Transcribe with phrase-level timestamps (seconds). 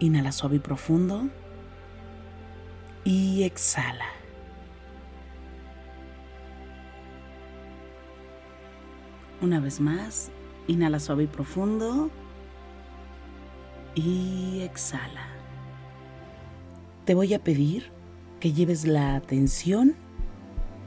[0.00, 1.28] Inhala suave y profundo.
[3.04, 4.06] Y exhala.
[9.42, 10.30] Una vez más,
[10.66, 12.10] inhala suave y profundo.
[13.94, 15.28] Y exhala.
[17.04, 17.90] Te voy a pedir
[18.40, 19.96] que lleves la atención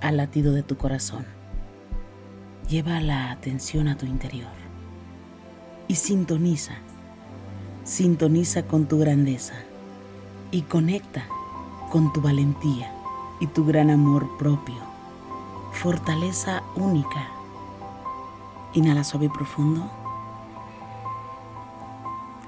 [0.01, 1.25] al latido de tu corazón.
[2.67, 4.51] Lleva la atención a tu interior
[5.87, 6.77] y sintoniza
[7.83, 9.55] Sintoniza con tu grandeza
[10.51, 11.27] y conecta
[11.91, 12.93] con tu valentía
[13.41, 14.77] y tu gran amor propio,
[15.73, 17.29] fortaleza única.
[18.73, 19.91] Inhala suave y profundo.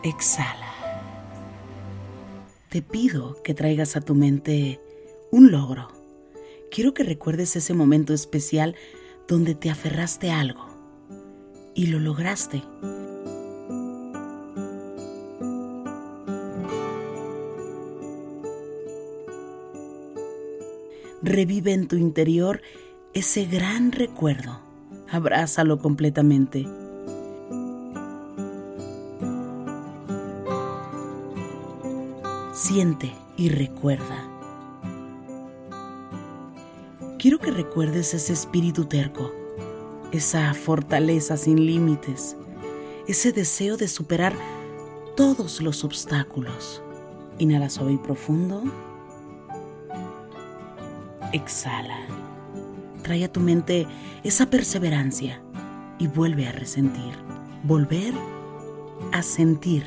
[0.03, 0.71] Exhala.
[2.69, 4.79] Te pido que traigas a tu mente
[5.31, 5.89] un logro.
[6.71, 8.75] Quiero que recuerdes ese momento especial
[9.27, 10.65] donde te aferraste a algo
[11.73, 12.63] y lo lograste
[21.25, 22.61] revive en tu interior
[23.13, 24.59] ese gran recuerdo.
[25.09, 26.67] Abrázalo completamente.
[32.53, 34.29] Siente y recuerda.
[37.17, 39.31] Quiero que recuerdes ese espíritu terco,
[40.11, 42.37] esa fortaleza sin límites,
[43.07, 44.33] ese deseo de superar
[45.17, 46.83] todos los obstáculos.
[47.39, 48.63] Inhala suave y profundo.
[51.35, 51.97] Exhala.
[53.03, 53.85] Trae a tu mente
[54.23, 55.41] esa perseverancia
[55.99, 57.13] y vuelve a resentir.
[57.63, 58.13] Volver
[59.11, 59.85] a sentir.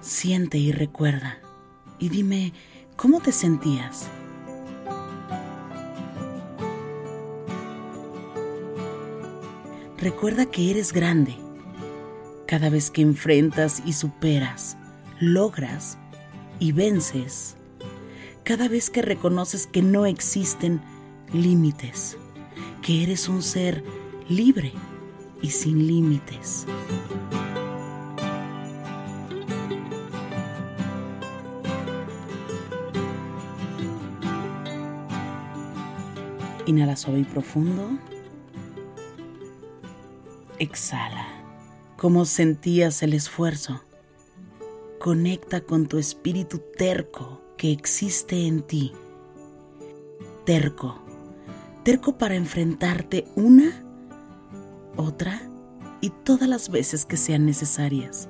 [0.00, 1.38] Siente y recuerda.
[1.98, 2.52] Y dime,
[2.94, 4.08] ¿cómo te sentías?
[10.00, 11.36] Recuerda que eres grande.
[12.46, 14.78] Cada vez que enfrentas y superas,
[15.20, 15.98] logras
[16.58, 17.54] y vences.
[18.42, 20.80] Cada vez que reconoces que no existen
[21.34, 22.16] límites,
[22.80, 23.84] que eres un ser
[24.26, 24.72] libre
[25.42, 26.64] y sin límites.
[36.64, 37.98] Inhala suave y profundo.
[40.60, 41.26] Exhala.
[41.96, 43.80] ¿Cómo sentías el esfuerzo?
[44.98, 48.92] Conecta con tu espíritu terco que existe en ti.
[50.44, 50.98] Terco.
[51.82, 53.82] Terco para enfrentarte una,
[54.98, 55.40] otra
[56.02, 58.28] y todas las veces que sean necesarias.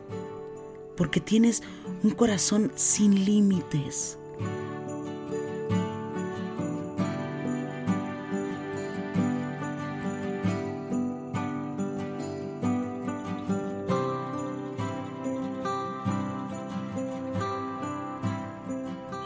[0.97, 1.65] porque tienes
[2.05, 4.20] un corazón sin límites.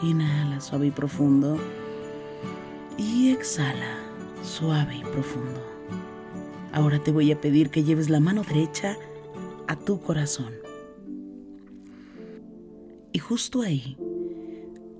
[0.05, 1.57] Inhala suave y profundo.
[2.95, 3.97] Y exhala
[4.43, 5.59] suave y profundo.
[6.71, 8.97] Ahora te voy a pedir que lleves la mano derecha
[9.67, 10.53] a tu corazón.
[13.13, 13.97] Y justo ahí,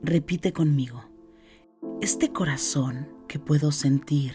[0.02, 1.04] repite conmigo,
[2.02, 4.34] este corazón que puedo sentir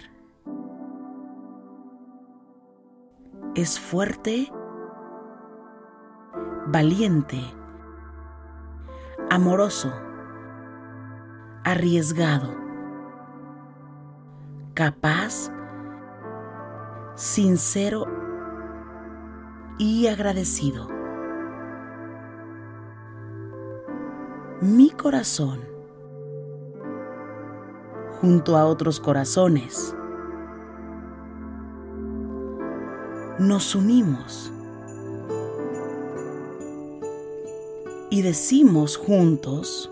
[3.56, 4.52] es fuerte,
[6.68, 7.40] valiente,
[9.30, 9.92] amoroso,
[11.64, 12.54] arriesgado,
[14.74, 15.52] capaz,
[17.14, 18.06] sincero
[19.78, 20.88] y agradecido.
[24.60, 25.60] Mi corazón,
[28.20, 29.94] junto a otros corazones,
[33.38, 34.52] nos unimos
[38.10, 39.90] y decimos juntos,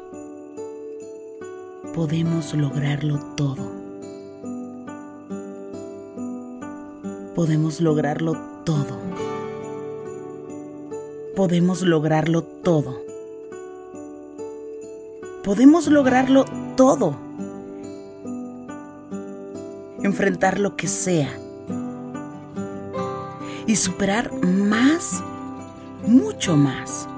[1.98, 3.72] podemos lograrlo todo.
[7.34, 9.00] Podemos lograrlo todo.
[11.34, 13.02] Podemos lograrlo todo.
[15.42, 16.44] Podemos lograrlo
[16.76, 17.16] todo.
[20.04, 21.36] Enfrentar lo que sea.
[23.66, 25.20] Y superar más,
[26.06, 27.08] mucho más.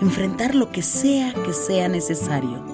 [0.00, 2.73] Enfrentar lo que sea que sea necesario.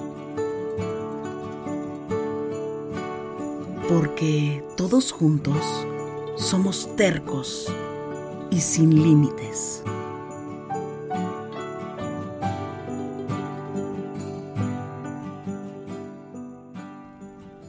[3.91, 5.85] Porque todos juntos
[6.37, 7.69] somos tercos
[8.49, 9.83] y sin límites.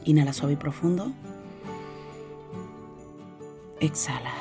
[0.05, 1.11] Inhala suave y profundo.
[3.81, 4.31] Exhala.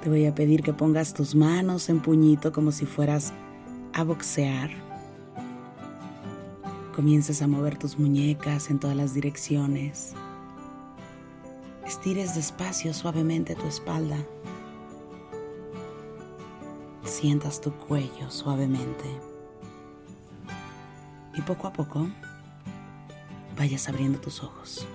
[0.00, 3.32] Te voy a pedir que pongas tus manos en puñito como si fueras
[3.94, 4.91] a boxear.
[7.02, 10.12] Comiences a mover tus muñecas en todas las direcciones.
[11.84, 14.18] Estires despacio, suavemente tu espalda.
[17.02, 19.04] Sientas tu cuello suavemente.
[21.34, 22.08] Y poco a poco
[23.58, 24.86] vayas abriendo tus ojos.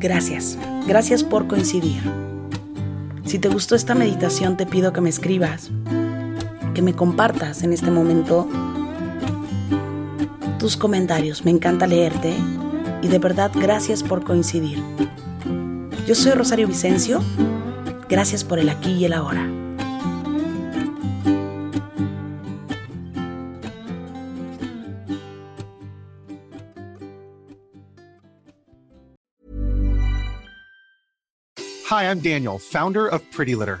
[0.00, 0.58] Gracias,
[0.88, 2.02] gracias por coincidir.
[3.24, 5.70] Si te gustó esta meditación te pido que me escribas,
[6.78, 8.48] que me compartas en este momento
[10.60, 11.44] tus comentarios.
[11.44, 12.32] Me encanta leerte
[13.02, 14.80] y de verdad gracias por coincidir.
[16.06, 17.20] Yo soy Rosario Vicencio.
[18.08, 19.44] Gracias por el aquí y el ahora.
[31.90, 33.80] Hi, I'm Daniel, founder of Pretty Litter.